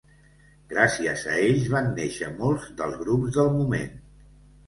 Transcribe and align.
Gracies 0.69 1.25
a 1.33 1.35
ells 1.49 1.67
van 1.75 1.91
néixer 1.99 2.29
molts 2.39 2.67
dels 2.81 2.97
grups 3.03 3.35
del 3.37 3.51
moment. 3.59 3.93